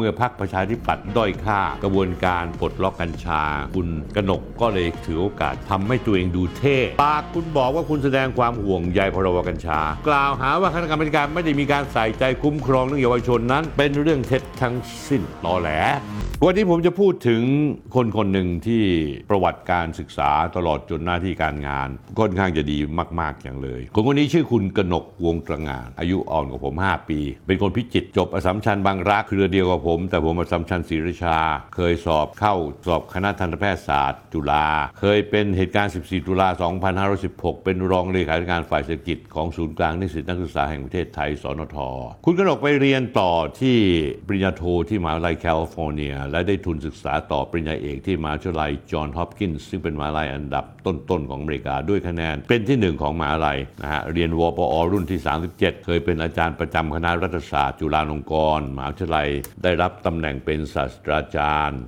[0.00, 3.42] เมื่อพักประชาธิปัตย์ด้อยค่ากระบวนการปลดล็อกกัญชา
[3.76, 14.76] คุณกนกก็เลยถือโอกาสทำให้ตัวเองดูเท่ปากคุณบอกว่าคุณแสดงความห่วงใยพรบกัญชา กล่าวหาว่าคณะกรรมการไม่ได้มีการใส่ใจคุ้มครองเรื่องเยาวชนนั้น เป็นเรื่องเท็จทั้ง
[15.08, 15.70] สิ้นตอแหล
[16.44, 17.42] วันนี้ผมจะพูดถึง
[17.94, 18.82] คนคนหนึ่งที่
[19.30, 22.78] ประวัติการศึกษาตลอดจนหน้าที่การงานค่อนข้างจะดี
[23.20, 31.38] มาก ๆ อย่างเลย คนคนนี้ชื่อคุณกนกวงตรงาน อายุอ่อนกว่าผม 5 ปี เป็นคนพิจิตรจบอัสสัมชัญบางรักเครือเดียวกับผมแต่ผมอัสสัมชัญศรีราชา
[31.74, 32.54] เคยสอบเข้า
[32.86, 34.66] สอบคณะทันตแพทยศาสตร์ จุฬา
[35.00, 36.48] เคยเป็นเหตุการณ์ 14 ตุลา
[37.06, 41.78] 2516 เป็นรองเลขาธิการฝ่ายเศรษฐกิจของศูนย์กลางนิสิตนักศึกษาแห่งประเทศไทย ศนท
[42.24, 43.78] คุณกนกไปเรียนต่อที่
[44.26, 55.20] ปริญญาโทที่มหาวิทยาลัยแคลิฟอร์เนีย และได้ทุนศึกษาต่อปริญญาเอกที่มหาวิทยาลัยจอห์นฮอปกินส์ซึ่งเป็นมหาวิทยาลัยอันดับต้นๆของอเมริกาด้วยคะแนนเป็นที่หนึ่งของมหาวิทยาลัยนะฮะเรียนวปอรุ่นที่
[55.52, 59.28] 37 เคยเป็นอาจารย์ประจำคณะรัฐศาสตร์ จุฬาลงกรณ์มหาวิทยาลัย
[59.62, 61.80] ได้ได้รับตำแหน่งเป็นศาสตราจารย์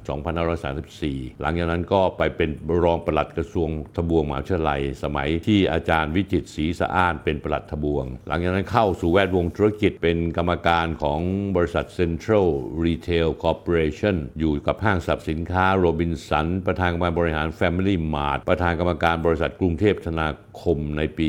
[0.66, 2.50] 2534 หลังจากนั้นก็ไปเป็น
[2.84, 11.20] รองปลัดกระทรวงทบวงมหาวิทยาลัย สมัยที่อาจารย์วิจิตศรีสะอ้านเป็นปลัดทบวง หลังจากนั้นเข้าสู่แวดวงธุรกิจเป็นกรรมการของ
[11.56, 12.48] บริษัท Central
[12.84, 20.28] Retail Corporation อยู่กับห้างสรรพสินค้าโรบินสัน ประธานกรรมการบริหาร Family Mart ประธานกรรมการบริษัทกรุงเทพธนา
[20.62, 21.28] คมในปี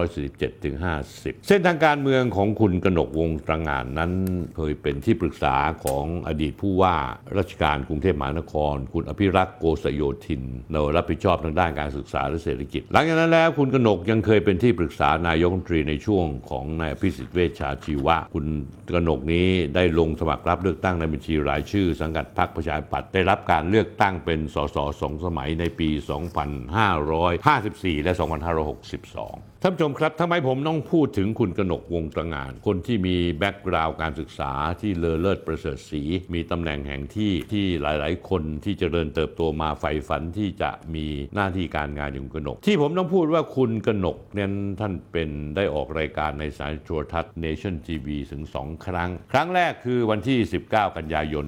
[0.00, 0.76] 2547ถึง
[1.12, 4.12] 50 เส้นทางการเมืองของคุณกนกวงตระงานนั้น
[4.56, 6.94] เคยเป็นที่ปรึกษาของอดีตผู้ว่า
[7.38, 10.42] ราชการกรุงเทพมหานคร คุณอภิรักษ์โกษโยธิน
[10.72, 18.46] เรารับผิดชอบทางด้านการศึกษาและเศรษฐกิจ หลังจากนั้นแล้วคุณกนกยังเคยเป็นที่ปรึกษานายกรัฐมนตรีในช่วงของนายอภิสิทธิ์เวชชาชีวะ คุณ
[18.94, 25.88] กนกนี้ได้ลงสมัครรับเลือกตั้งในบัญชีรายชื่อ สังกัดพรรคประชาธิปัตย์ได้รับการเลือกตั้งเป็นสสสองสมัยในปี
[26.76, 36.02] 2554 และ 2562ท่านผู้ชมครับทำไมผมต้องพูดถึงคุณกนกวงตระงาน คนที่มีแบ็กกราวด์การศึกษาที่เลอเลิศประเสริฐศรี
[36.34, 44.50] มีตำแหน่งแห่งที่ที่หลาย ๆ คนที่เจริญเติบโตมาใฝ่ฝันที่จะมีหน้าที่การงานอย่างกนก ที่ผมต้องพูดว่าคุณกนกเนี่ย
[44.80, 50.38] ท่านเป็นได้ออกรายการในสายโทรทัศน์ Nation TV ถึง 2 ครั้ง ครั้งแรกคือวันที่
[50.68, 51.46] 19 กันยายน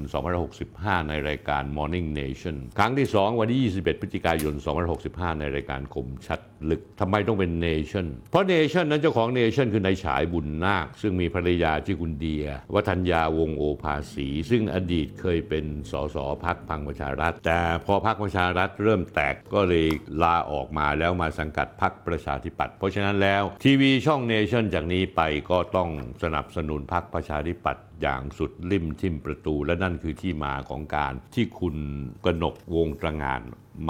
[0.53, 4.55] 2565 ในรายการ Morning Nation ครั้งที่ 2 วันที่ 21 พฤศจิกายน
[4.97, 6.41] 2565 ในรายการคมชัด
[6.71, 19.87] ลึกทำไมต้องเป็น Nation เพราะ Nation นั้นเจ้าของ Nation คือนายฉายบุญนาค ซึ่งมีภรรยาชื่อคุณเดีย วัฒนยาวงโอภาสี ซึ่งอดีตเคยเป็นสสพักพังประชารัฐ แต่พอพักประชารัฐเริ่มแตกก็เลย
[20.22, 25.21] ลาออกมาแล้วมาสังกัดพักประชาธิปัตย์เพราะฉะนั้นแล้วทีวีช่อง Nation จากนี้ไป
[25.51, 25.91] ก็ต้อง
[26.22, 31.77] สนับสนุนพักประชาธิปัตย์อย่างสุดริมทิมประตูและนั่นคือที่มาของการที่คุณ
[32.25, 33.41] กนกวงตระงาน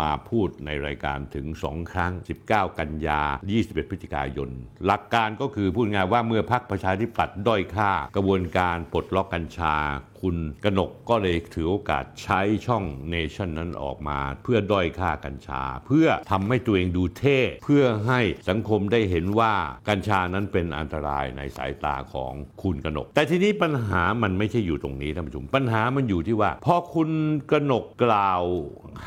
[0.00, 2.12] มาพูดในรายการถึง 2 ครั้ง
[2.48, 3.20] 19 กันยา
[3.56, 4.50] 21 พฤศจิกายน
[4.86, 9.76] หลักการก็คือพูดง่ายว่าเมื่อพักประชาธิปัตย์ด้อยค่ากระบวนการปลดล็อกกัญชา
[10.22, 19.54] คุณกนกก็เลยถือโอกาสใช้ช่องเนชั่นนั้นออกมา เพื่อด้อยค่ากัญชา เพื่อทำให้ตัวเองดูเท่ เพื่อให้สังคมได้เห็นว่า
[19.88, 22.32] กัญชานั้นเป็นอันตรายในสายตาของ
[22.62, 27.10] คุณกนก แต่ทีนี้ปัญหามันไม่ใช่อยู่ตรงนี้ท่านผู้ชมปัญหามันอยู่ที่ว่าพอคุณ
[27.50, 28.42] กนกกล่าว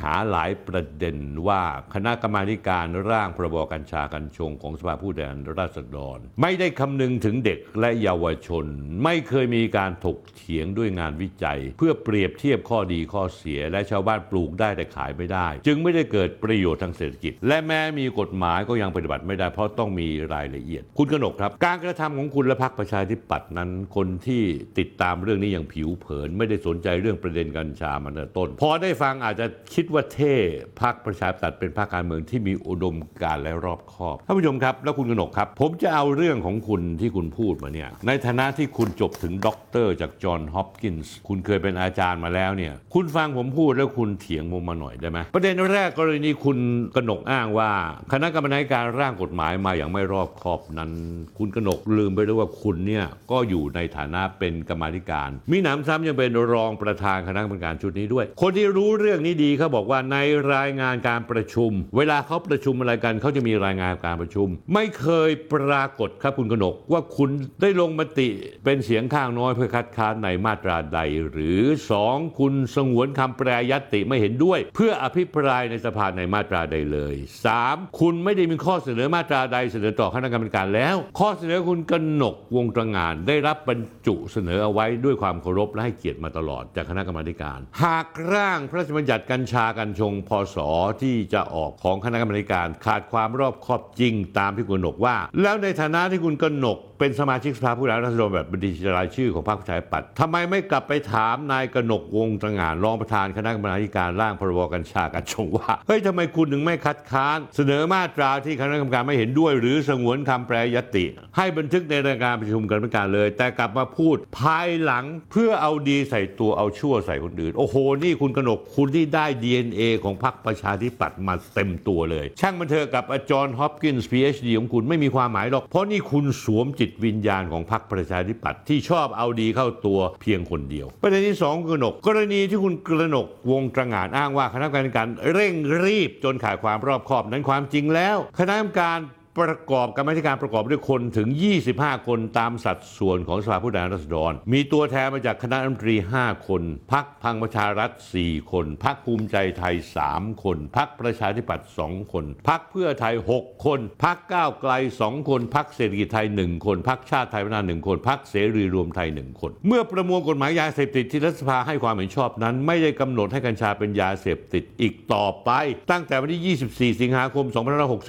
[0.01, 1.17] หาหลายประเด็น
[1.47, 1.61] ว่า
[1.93, 8.65] คณะกรรมาการร่างพรบกัญชากัญชงของสภาผู้แทนราษฎร ไม่ได้คำนึงถึงเด็กและเยาวชน
[9.03, 24.43] ไม่เคยมีการถกเถียงด้วยงานวิจัย เพื่อเปรียบเทียบข้อดีข้อเสีย และชาวบ้านปลูกได้แต่ขายไม่ได้ จึงไม่ได้เกิดประโยชน์ทางเศรษฐกิจ และแม้มีกฎหมายก็ยังปฏิบัติไม่ได้เพราะต้องมีรายละเอียด คุณกนกครับ การกระทำของคุณและพรรคประชาธิปัตย์นั้น คนที่
[24.79, 30.35] ติดตามเรื่องนี้อย่างผิวเผิน ไม่ได้สนใจเรื่องประเด็นกัญชามาตั้งแต่ต้น พอได้ฟังอาจจะคิดว่าเท่
[30.81, 46.57] พรรคประชาธิปัตย์เป็นพรรคการเมืองที่มีอุดมการณ์และรอบคอบท่านผู้ชมครับ แล้วคุณกนกครับ ผมจะเอาเรื่องของคุณที่คุณพูดมาเนี่ยในฐานะที่คุณจบถึงด็อกเตอร์จากจอห์นฮอปกินส์คุณเคยเป็นอาจารย์มาแล้วเนี่ยคุณฟังผมพูดแล้วคุณเถียงผมมาหน่อยได้ไหมประเด็นแรกกรณีคุณ
[46.95, 47.71] กนกอ้างว่า
[48.11, 50.91] คณะกรรมการร่างกฎหมายมาอย่างไม่รอบคอบนั้น
[51.37, 60.17] คุณกนกลืมไปด้วยว่าคุณเนี่ยก็อยู่ในฐานะเป็นกรรมาธิการ มีหนำซ้ำยังเป็นรองประธานคณะกรรมการชุดนี้ด้วย คนที่รู้เรื่องนี้ดีเขาบอกว่าใน
[60.53, 67.29] รายงานการประชุม เวลาเขาประชุมอะไรกันเขาจะมีรายงานการประชุม ไม่เคยปรากฏครับคุณกนกว่าคุณ
[67.61, 68.27] ได้ลงมติ
[68.65, 70.99] เป็นเสียงข้างน้อยเพื่อคัดค้านในมาตราใด
[71.31, 71.61] หรือ
[72.01, 77.15] 2 คุณสงวนคำแปรยติไม่เห็นด้วย เพื่ออภิปรายในสภาในมาตราใดเลย
[77.57, 77.99] 3.
[77.99, 90.57] คุณไม่ได้มีข้อเสนอมาตราใดเสนอต่อคณะกรรมการแล้ว ข้อเสนอคุณกนกวงตรงาน ได้รับบรรจุเสนอเอาไว้ด้วยความเคารพและให้เกียรติมาตลอดจากคณะกรรมการ หากร่างพระราชบัญญัติกัญชากัญชงพศ
[91.01, 111.05] ที่จะออกของคณะกรรมการขาดความรอบคอบจริงตามที่คุณกนกว่า แล้วในฐานะที่คุณกนกเป็นสมาชิกสภาผู้แทนราษฎรแบบบัญชีรายชื่อของพรรคประชาธิปัตย์ทำไมไม่กลับไปถามนายกนกวงตระหง่านรองประธานคณะกรรมาธิการร่างพรบกัญชากัญชงว่าเฮ้ยทำไมคุณถึงไม่คัดค้าน เสนอมาตราที่คณะกรรมการไม่เห็นด้วย หรือสงวนคำแปรยติ
[111.37, 135.53] ให้บันทึกในรายการประชุมกรรมการเลย แต่กลับมาพูดภายหลังเพื่อเอาดีใส่ตัวเอาชั่วใส่คนอื่น โอ้โหนี่คุณกนกคุณที่ได้ DNA ของพรรคประชาธิปัตย์มาเต็มตัวเลย ช่างมันเถอะกับอาจารย์ฮอปกินส์ PhD ของคุณไม่มีความหมายหรอกเพราะนี่คุณสวมจิตวิญญาณของพรรคประชาธิปัตย์ที่ชอบเอาดีเข้าตัวเพียงคนเดียว ประเด็นที่สองคุณกนก กรณีที่คุณกนกวงตระงานอ้างว่าคณะกรรมการเร่ง
[135.85, 138.99] รีบจนขาดความรอบคอบนั้นความจริงแล้ว คณะกรรมการ
[139.39, 141.29] ประกอบกรรมธิการประกอบด้วยคนถึง
[141.67, 147.91] 25 คนตามสัดส่วนของสภาผู้แทนราษฎร มีตัวแทนมาจากคณะรัฐมนตรี 5 คน พักพังประชารัฐ
[148.21, 149.75] 4 คน พักภูมิใจไทย
[150.07, 154.71] 3 คน พักประชาธิปัตย์2คน พักเพื่อไทย 6 คน พักก้าวไกล
[155.01, 165.49] 2 คน พักเศรษฐกิจไทย 1 คน พักชาติไทยพัฒนา1คน พักเสรีรวมไทย 1 คน เมื่อประมวลกฎหมายยาเสพติดที่รัฐสภาให้ความเห็นชอบนั้น ไม่ได้กำหนดให้กัญชาเป็นยาเสพติดอีกต่อไป
[165.91, 166.57] ตั้งแต่วันที่
[166.93, 167.45] 24 สิงหาคม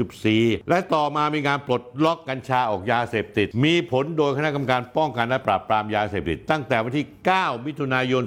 [0.03, 8.23] 2564 และต่อมามามีการปลดล็อกกัญชาออกยาเสพติด มีผลโดยคณะกรรมการป้องกันและปราบปรามยาเสพติด ตั้งแต่วันที่ 9 มิถุนายน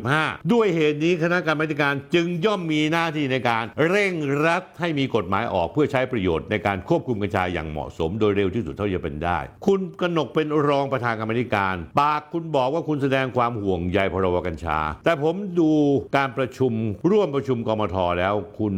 [0.00, 4.12] 2565 ด้วยเหตุนี้คณะกรรมาธิการจึงย่อมมีหน้าที่ในการเร่ง
[4.46, 15.72] รัดให้มีกฎหมายออกเพื่อใช้ประโยชน์ในการควบคุมกัญชาอย่างเหมาะสม โดยเร็วที่สุดเท่าที่จะเป็นได้ คุณกนกเป็นรองประธานกรรมการ ปากคุณบอกว่าคุณแสดงความห่วงใยพรบกัญชา แต่ผมดู
[16.16, 16.72] การประชุม
[17.10, 18.74] ร่วมประชุมกมทแล้วคุณ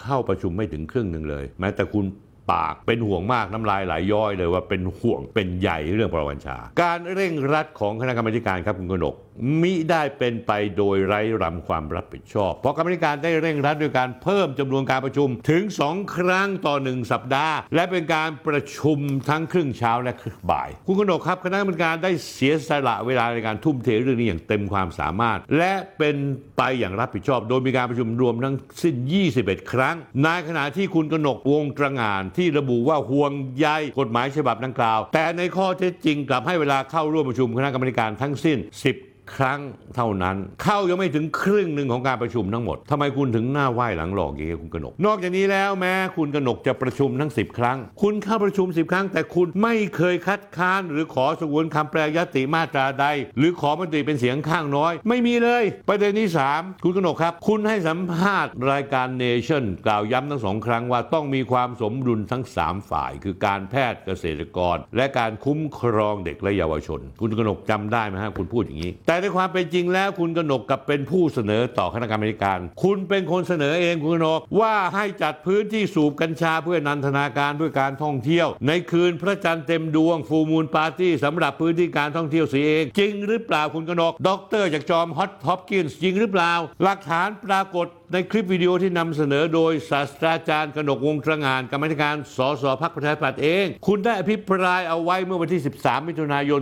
[0.00, 2.04] เข้าประชุมไม่ถึงครึ่งหนึ่งเลย แม้แต่คุณ
[2.52, 9.14] ปาก เป็นห่วงมากน้ำลายไหลย้อยเลยว่าเป็นห่วงเป็นใหญ่เรื่องปรวัญชา การเร่งรัดของคณะกรรมการครับคุณกนก
[9.62, 18.98] มิได้เป็นไปโดยไร้รำความรับผิดชอบ เพราะกรรมการได้เร่งรัดด้วยการเพิ่มจำนวนการประชุมถึง 2 ครั้งต่อหนึ่งสัปดาห์ และเป็นการประชุม
[19.28, 26.16] ทั้งครึ่งเช้าและครึ่งบ่าย คุณกนกครับคณะกรรมการได้เสียสละเวลาในการทุ่มเทเรื่องนี้อย่างเต็มความสามารถ และเป็น
[26.56, 28.94] ไปอย่างรับผิดชอบ โดยมีการประชุมรวมทั้งสิ้น
[29.34, 33.68] 21 ครั้งในขณะที่คุณกนกวงตระงานที่ระบุว่าห่วงใย
[33.98, 38.58] กฎหมายฉบับดังกล่าว แต่ในข้อเท็จจริงกลับให้เวลาเข้าร่วมประชุมคณะกรรมการทั้งสิ้น
[38.92, 39.60] 10 ครั้ง
[39.96, 53.06] เท่านั้น เข้ายังไม่ถึงครึ่งหนึ่งของการประชุมทั้งหมดทำไมคุณถึงหน้าไหว้หลังหลอกอย่างนี้คุณกนก นอกจากนี้แล้วแม้คุณกนกจะประชุมทั้ง 10 ครั้ง คุณเข้าประชุม 10 ครั้ง แต่คุณไม่เคยคัดค้านหรือขอสงวนคำแปลยติมาตราใด
[53.38, 80.30] หรือขอมติเป็นเสียงข้างน้อย ไม่มีเลย ประเด็นที่ 3 คุณกนกครับ คุณให้สัมภาษณ์รายการเนชั่นกล่าวย้ำทั้งสองครั้งว่าต้องมีความสมดุลทั้ง 3 ฝ่าย คือการแพทย์เกษตรกร และการคุ้มครองเด็กและเยาวชน คุณกนกจำได้ไหมฮะคุณพูดอย่างนี้ แต่ในความเป็นจริงแล้วคุณกนกกลับเป็นผู้เสนอต่อคณะกรรมการ คุณเป็นคนเสนอเองคุณกนกว่าให้จัดพื้นที่สูบกัญชาเพื่อนันทนาการเพื่อการท่องเที่ยว ในคืนพระจันทร์เต็มดวง full
[80.36, 96.60] moon party สำหรับพื้นที่การท่องเที่ยวสีเอง จริงหรือเปล่าคุณกนกด็อกเตอร์จากจอมฮอตท็อปกินส์จริงหรือเปล่า หลักฐานปรากฏ ในคลิปวิดีโอที่นำเสนอโดยศาสตราจารย์กนกวงตรงานกรรมธิการสสพักประชาธิปัตย์เอง คุณได้อภิปรายเอาไว้เมื่อวันที่ 13 มิถุนายน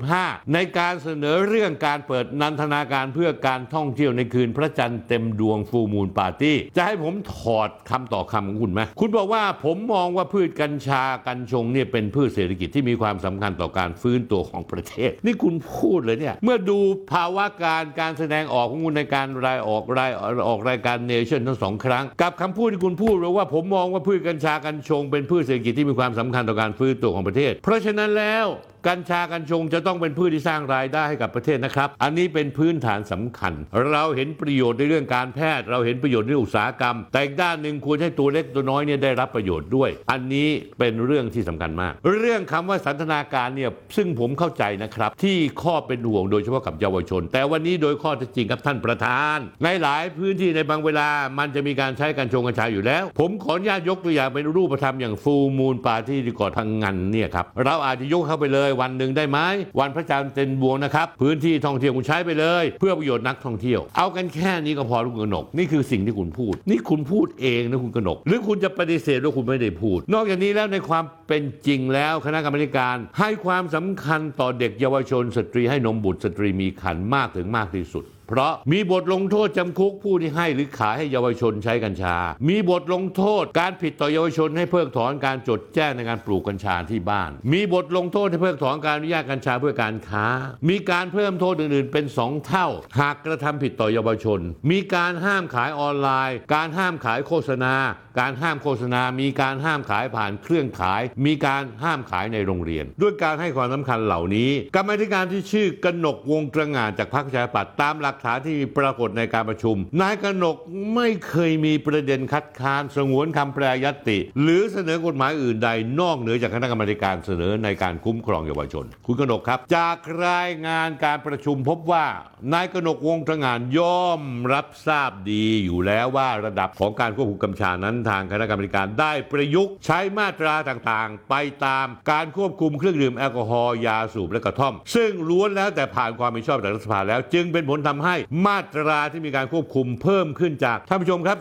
[0.00, 16.78] 2565 ในการเสนอเรื่องการเปิดนันทนาการเพื่อการท่องเที่ยวในคืนพระจันทร์เต็มดวงฟูมูลปาร์ตี้ จะให้ผมถอดคำต่อคำของคุณไหมคุณบอกว่าผมมองว่าพืชกัญชากัญชงเนี่ยเป็นพืชเศรษฐกิจที่มีความสำคัญต่อการฟื้นตัวของประเทศ นี่คุณพูดเลยเนี่ยเมื่อดู
[17.12, 20.10] ภาวะการการแสดงออกของคุณในการรายออกราย
[20.48, 28.46] ออกรายการเนชั่นทั้งสองครั้ง กับคำพูดที่คุณพูดว่าผมมองว่าพืชกัญชากัญชง เป็นพืชเศรษฐกิจที่มีความสำคัญต่อการฟื้นตัวของประเทศ เพราะฉะนั้นแล้ว
[28.88, 33.52] กัญชากัญชงจะต้องเป็นพืชที่สร้างรายได้ให้กับประเทศนะครับ อันนี้เป็นพื้นฐานสำคัญ
[33.90, 40.48] เราเห็นประโยชน์ในเรื่องการแพทย์ เราเห็นประโยชน์ในอุตสาหกรรม แต่อีกด้านหนึ่งควรให้ตัวเล็กตัวน้อยเนี่ยได้รับประโยชน์ด้วย อันนี้
[40.78, 59.38] เป็นเรื่องที่สำคัญมาก เรื่องคำว่าสันทนาการเนี่ยซึ่งผมเข้าใจนะครับ ที่ข้อเป็นห่วงโดยเฉพาะกับเยาวชน แต่วันนี้โดยข้อเท็จจริงครับท่านประธานในหลายพื้นที่ในบางเวลามันจะมีการใช้กัญชงกัญชาอยู่แล้ว ผมขออนุญาตยกตัวอย่างเป็นรูปธรรมอย่าง full moon party ที่เกาะพะงันเนี่ยครับเราอาจจะยกเข้าไปเลยวันหนึ่งได้ไหม
[59.80, 82.16] วันพระจันทร์เต็มดวงนะครับพื้นที่ท่องเที่ยวคุณใช้ไปเลย เพื่อประโยชน์นักท่องเที่ยว เอากันแค่นี้ก็พอคุณกนก นี่คือสิ่งที่คุณพูด นี่คุณพูดเองนะคุณกนก หรือคุณจะปฏิเสธว่าคุณไม่ได้พูด นอกจากนี้แล้วในความเป็นจริงแล้วคณะกรรมการให้ความสำคัญต่อเด็กเยาวชนสตรีให้นมบุตรสตรีมีครรภ์มากถึงมากที่สุด เพราะมีบทลงโทษจำคุกผู้ที่ให้หรือขายให้เยาวชนใช้กัญชา
[82.48, 90.26] มีบทลงโทษการผิดต่อเยาวชนให้เพิกถอนการจดแจ้งในการปลูกกัญชาที่บ้าน มีบทลงโทษให้เพิกถอนการอนุญาตกัญชาเพื่อการค้า
[90.68, 92.66] มีการเพิ่มโทษอื่นๆ เป็น 2 เท่า
[93.00, 94.40] หากกระทำผิดต่อเยาวชน
[94.70, 97.74] มีการห้ามขายออนไลน์ การห้ามขายโฆษณา
[98.20, 110.56] การห้ามโฆษณา มีการห้ามขายผ่านเครื่องขาย มีการห้ามขายในโรงเรียน ด้วยการให้ความสำคัญเหล่านี้ กรรมธิการที่ชื่อกนกวงตระงานจากพรรคประชาธิปัตย์ตามหลักฐานที่ปรากฏในการประชุม นายกนก
[110.94, 115.68] ไม่เคยมีประเด็นคัดค้านสงวนคำแปรยตติ หรือเสนอกฎหมายอื่นใด
[116.00, 122.06] นอกเหนือจากคณะกรรมการเสนอในการคุ้มครองเยาวชน คุณกนกครับ จากรายงานการประชุมพบว่า
[122.54, 141.38] นายกนกวงตระงานย่อมรับทราบดีอยู่แล้วว่าระดับของการควบคุมกัญชานั้นทางคณะกรรมการได้ประยุกต์ใช้มาตราต่างๆ ไปตามการควบคุมเครื่องดื่มแอลกอฮอล์ยาสูบและกระท่อม ซึ่งล้วนแล้วแต่ผ่านความเห็นชอบจากรัฐสภาแล้ว จึงเป็นผลทำให้มาตราที่มีการควบคุมเพิ่มขึ้นจากท่านผู้ชมครับ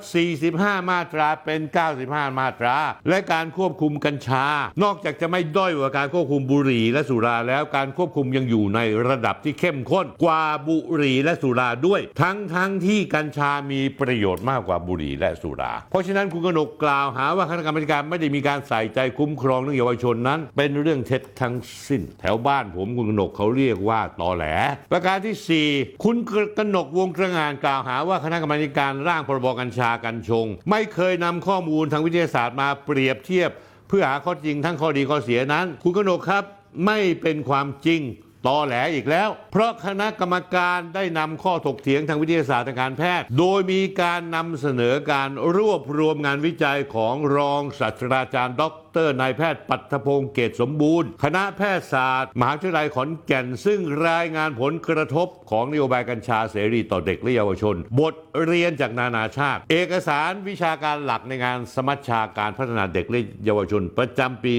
[0.50, 1.62] 45 มาตราเป็น
[2.00, 2.76] 95 มาตรา
[3.10, 4.46] และการควบคุมกัญชา
[4.84, 21.56] นอกจากจะไม่ด้อยกว่าการควบคุมบุหรี่และสุราแล้วการควบคุมยังอยู่ในระดับที่เข้มข้นกว่าบุหรี่และสุราด้วย ทั้งทั้งที่กัญชามีประโยชน์มากกว่าบุหรี่และสุรา เพราะฉะนั้นคุณกนกกล่าวหาว่าคณะกรรมการไม่ได้มีการใส่ใจคุ้มครองเรื่องเยาวชนนั้น เป็นเรื่องเท็จทั้ง
[21.88, 24.46] สิ้น แถวบ้านผมคุณกนกเขาเรียกว่าตอแหล
[24.92, 26.18] ประการที่ 4 คุณ
[26.58, 33.50] กนกวงกระงานกล่าวหาว่าคณะกรรมการร่างพรบกัญชากัญชง ไม่เคยนำข้อมูลทางวิทยาศาสตร์มาเปรียบเทียบ
[33.88, 36.44] เพื่อหาข้อจริงทั้งข้อดีข้อเสียนั้น คุณกนกครับ
[36.86, 38.02] ไม่เป็นความจริง
[38.48, 48.64] ตอแหลอีกแล้ว เพราะคณะกรรมการได้นำข้อถกเถียงทางวิทยาศาสตร์ทางการแพทย์ โดยมีการนำเสนอการรวบรวมงานวิจัยของรองศาสตราจารย์ด
[49.06, 58.14] รนายแพทย์ปัทพงศ์เกตสมบูรณ์ คณะแพทยศาสตร์ มหาวิทยาลัยขอนแก่น ซึ่งรายงานผลกระทบของนโยบายกัญชาเสรีต่อเด็กและเยาวชน บท
[58.46, 64.54] เรียนจากนานาชาติ เอกสารวิชาการหลักในงานสมัชชาการพัฒนาเด็กและเยาวชน ประจำปี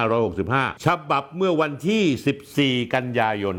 [0.00, 3.56] 2565 ฉบับเมื่อวันที่ 14 กันยายน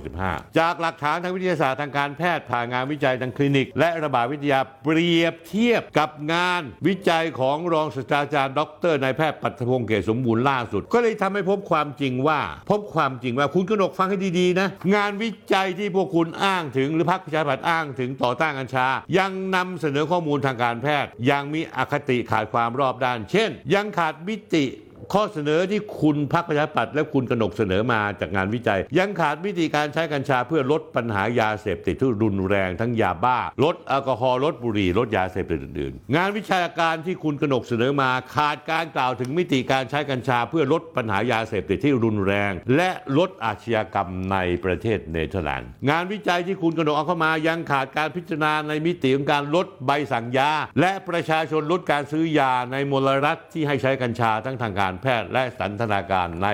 [0.00, 8.60] 2565 จากหลักฐานทางวิทยาศาสตร์ทางการแพทย์ผ่านงานวิจัยทางคลินิก และระบาดวิทยาเปรียบเทียบกับงานวิจัยของรองศาสตราจารย์ ด
[8.92, 18.86] รนายแพทย์ปัทพงศ์เกษสมบูรณ์ล่าสุด ก็เลยทำให้พบความจริงว่า พบความจริงว่าคุณกนกฟังให้ดีๆนะ งานวิจัยที่พวกคุณอ้างถึงหรือพรรคประชาธิปัตย์อ้างถึงต่อต้านกัญชา
[19.18, 24.64] ยังนำเสนอข้อมูลทางการแพทย์ ยังมีอคติขาดความรอบด้าน เช่น ยังขาดมิติ
[25.12, 56.48] ข้อเสนอที่คุณพรรคประชาธิปัตย์และคุณกนกเสนอมาจากงานวิจัย ยังขาดวิธีการใช้กัญชาเพื่อลดปัญหายาเสพติดที่รุนแรงทั้งยาบ้า ลดแอลกอฮอล์ลดบุหรี่ลดยาเสพติดอื่นๆ งานวิชาการที่คุณกนกเสนอมาขาดการกล่าวถึงมิติการใช้กัญชาเพื่อลดปัญหายาเสพติดที่รุนแรง และลดอาชญากรรมในประเทศเนเธอร์แลนด์งานวิจัยที่คุณกนกเอาเข้ามายังขาดการพิจารณาในมิติของการลดใบสั่งยาและประชาชนลดการซื้อยาในมลรัฐที่ให้ใช้กัญชาทั้งทางการแพทย์และสันทนาการใน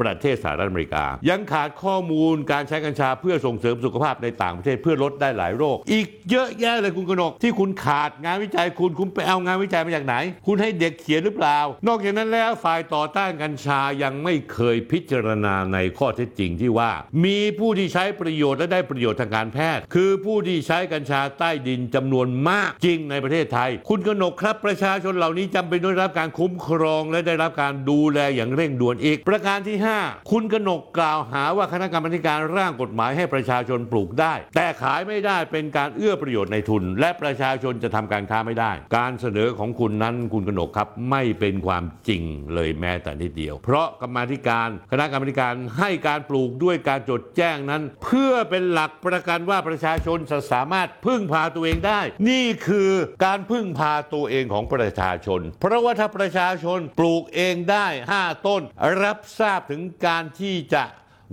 [0.00, 10.14] ประเทศสหรัฐอเมริกา ยังขาดข้อมูลการใช้กัญชาเพื่อส่งเสริมสุขภาพในต่างประเทศเพื่อลดได้หลายโรค อีกเยอะแยะเลยคุณกนก ที่คุณขาดงานวิจัยคุณคุณไปเอางานวิจัยมาจากไหน
[10.46, 16.90] คุณให้เด็กเขียนหรือเปล่า นอกจากนั้นแล้วฝ่ายต่อต้านกัญชายังไม่เคยพิจารณาในข้อเท็จจริงที่ว่า
[17.24, 29.87] มีผู้ที่ใช้ประโยชน์และได้ประโยชน์ทางการแพทย์ คือผู้ที่ใช้กัญชาใต้ดินจำนวนมากจริงในประเทศไทย คุณกนกครับประชาชนเหล่านี้จำเป็นต้องได้รับการคุ้มครองและได้รับการดูแลอย่างเร่งด่วนอีก ประการที่5
[30.30, 42.22] คุณกนกกล่าวหาว่าคณะกรรมการร่างกฎหมายให้ประชาชนปลูกได้ แต่ขายไม่ได้เป็นการเอื้อประโยชน์ในทุน และประชาชนจะทำการค้าไม่ได้ การเสนอของคุณนั้นคุณกนกครับไม่เป็นความจริง
[42.54, 52.90] เลยแม้แต่นิดเดียว เพราะกรรมธิการคณะกรรมการให้การปลูกด้วยการจดแจ้งนั้น เพื่อเป็นหลักประกันว่าประชาชนจะสามารถพึ่งพาตัวเองได้ นี่คือ
[53.24, 57.86] การพึ่งพาตัวเองของประชาชน เพราะว่าถ้าประชาชนปลูกเองได้
[58.18, 58.62] 5 ต้น
[59.02, 60.84] รับทราบถึงการที่จะ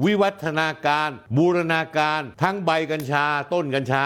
[0.06, 4.06] วิวัฒนาการบูรณาการทั้งใบกัญชา ต้นกัญชา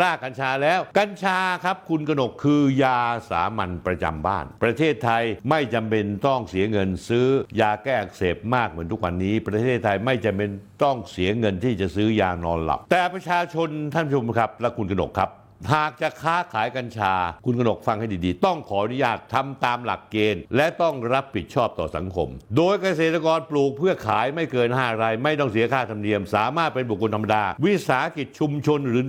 [0.00, 2.98] รากกัญชาแล้ว กัญชาครับคุณกนกคือยา
[3.30, 7.26] สามัญประจำบ้าน ประเทศไทยไม่จำเป็นต้องเสียเงินซื้อ
[7.60, 10.50] ยาแก้อักเสบมากเหมือนทุกวันนี้ ประเทศไทยไม่จำเป็น
[10.84, 15.30] ต้องเสียเงินที่จะซื้อยานอนหลับ แต่ประชาชนท่านผู้ชมครับและคุณกนกครับ
[15.74, 17.12] หากจะค้าขายกัญชา
[17.44, 29.02] คุณกนกฟังให้ดีๆ ต้องขออนุญาตทำตามหลักเกณฑ์ และต้องรับผิดชอบต่อสังคม โดยเกษตรกรปลูกเพื่อขายไม่เกิน5ราย ไม่ต้องเสียค่าธรรมเนียม สามารถเป็นบุคคลธรรมดา วิสาหกิจชุมชนหรือ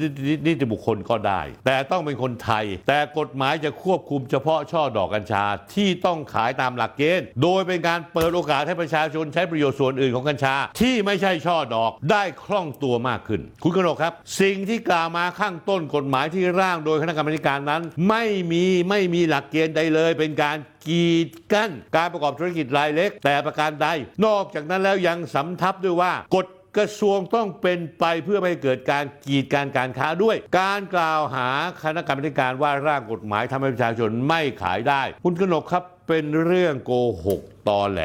[0.47, 5.43] นิติบุคคลก็ได้ แต่ต้องเป็นคนไทย แต่กฎหมายจะควบคุมเฉพาะช่อดอกกัญชา
[5.73, 20.57] ที่ต้องขายตามหลักเกณฑ์ โดยเป็นการเปิดโอกาสให้ประชาชนใช้ประโยชน์ส่วนอื่นของกัญชา ที่ไม่ใช่ช่อดอกได้คล่องตัวมากขึ้น คุณกนกครับ สิ่งที่กล่าวมาข้างต้นกฎหมายที่ร่างโดยคณะกรรมการนั้น ไม่มีไม่มีหลักเกณฑ์ใดเลย เป็นการ
[20.87, 23.87] กีดกั้นการประกอบธุรกิจรายเล็ก แต่ประการใด
[24.25, 31.49] นอกจากนั้นแล้วยังสำทับด้วยว่ากฎกระทรวงต้องเป็นไปเพื่อไม่ให้เกิดการกีดกันการค้าด้วย การกล่าวหา
[31.83, 36.91] คณะกรรมการว่าร่างกฎหมายทำให้ประชาชนไม่ขายได้ คุณกนกครับเป็นเรื่องโก
[37.25, 38.01] หกตอแหล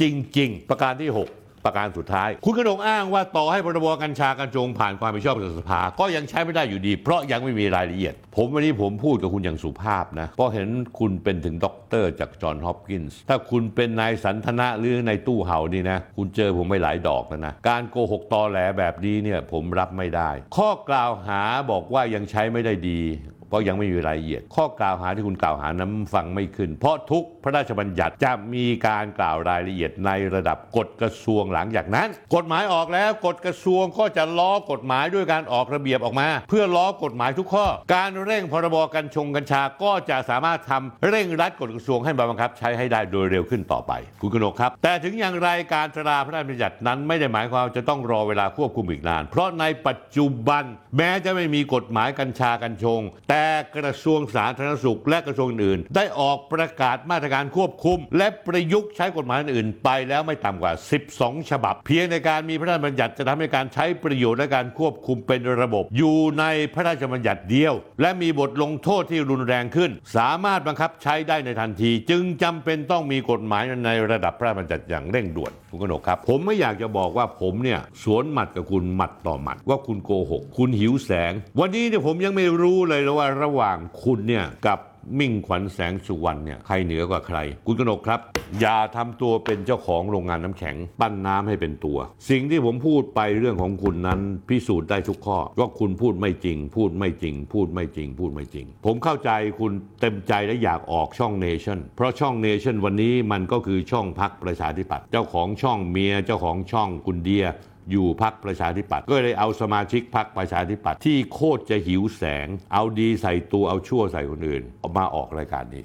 [0.00, 0.02] จ
[0.38, 23.02] ริง ๆ ประการที่ 6 ประการสุดท้าย คุณกนกอ้างว่าต่อให้พรบกัญชากัญชงผ่านความเห็นชอบจากสภา ก็ยังใช้ไม่ได้อยู่ดี เพราะยังไม่มีรายละเอียด ผมวันนี้ผมพูดกับคุณอย่างสุภาพนะ เพราะเห็นคุณเป็นถึงด็อกเตอร์จากจอห์นฮอปกินส์ถ้าคุณเป็นนายสันธนะหรือในตู้ห่าวนี่นะ คุณเจอผมไม่หลายดอกแล้วนะ การโกหกตอแหลแบบนี้เนี่ยผมรับไม่ได้ ข้อกล่าวหาบอกว่ายังใช้ไม่ได้ดี
[23.48, 50.64] เพราะยังไม่มีรายละเอียด ข้อกล่าวหาที่คุณกล่าวหานั้นฟังไม่ขึ้น เพราะทุกพระราชบัญญัติจะมีการกล่าวรายละเอียดในระดับกฎกระทรวงหลังจากนั้น กฎหมายออกแล้วกฎกระทรวงก็จะล้อกฎหมายด้วยการออกระเบียบออกมา เพื่อล้อกฎหมายทุกข้อ การเร่งพรบกัญชงกัญชาก็จะสามารถทำเร่งรัดกฎกระทรวงให้บังคับ ใช้ให้ได้โดยเร็วขึ้นต่อไป คุณกนกครับ แต่ถึงอย่างไรการตราพระราชบัญญัตินั้นไม่ได้หมายความว่าจะต้องรอเวลาควบคุมอีกนาน เพราะในปัจจุบัน
[50.96, 53.37] แม้จะไม่มีกฎหมายกัญชากัญชง แต่
[53.76, 60.72] กระทรวงสาธารณสุขและกระทรวงอื่น ได้ออกประกาศมาตรการควบคุม และประยุกต์ใช้กฎหมายอื่น ไปแล้วไม่ต่ำกว่า
[61.10, 84.78] 12 ฉบับ เพียงในการมีพระราชบัญญัติจะทำให้การใช้ประโยชน์และการควบคุมเป็นระบบ อยู่ในพระราชบัญญัติเดียว และมีบทลงโทษที่รุนแรงขึ้น สามารถบังคับใช้ได้ในทันที จึงจำเป็นต้องมีกฎหมายในระดับพระราชบัญญัติอย่างเร่งด่วนคุณกนกครับ ผมไม่อยากจะบอกว่าผมเนี่ยสวนหมัดกับคุณหมัดต่อหมัดว่าคุณโกหก คุณหิวแสง วันนี้เนี่ยผมยังไม่รู้เลยว่าระหว่างคุณเนี่ยกับ
[85.18, 88.20] มิ่งขวัญแสงสุวรรณเนี่ยใครเหนือกว่าใคร คุณกนกครับ
[88.60, 91.98] อย่าทำตัวเป็นเจ้าของโรงงานน้ำแข็ง ปั้นน้ำให้เป็นตัว
[92.30, 99.30] สิ่งที่ผมพูดไปเรื่องของคุณนั้น พิสูจน์ได้ทุกข้อว่าคุณพูดไม่จริง พูดไม่จริง พูดไม่จริง พูดไม่จริง ผมเข้าใจ
[99.60, 107.44] คุณเต็มใจและอยากออกช่องเนชั่นเพราะช่องเนชั่นวันนี้มันก็คือช่องพักประชาธิปัตย์เจ้าของช่องเมียเจ้าของช่องคุณเดีย
[107.90, 115.84] อยู่พักประชาธิปัตย์ก็เลยเอาสมาชิกพักประชาธิปัตย์ที่โคตรจะหิวแสง เอาดีใส่ตัวเอาชั่วใส่คนอื่นออกมาออกรายการนี้